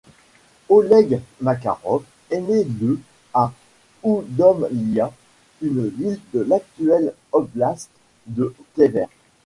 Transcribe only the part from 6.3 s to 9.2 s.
de l'actuelle oblast de Tver.